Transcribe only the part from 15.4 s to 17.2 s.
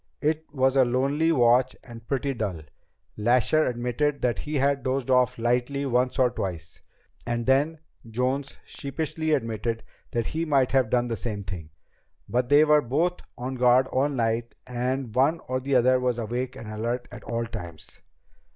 or the other was awake and alert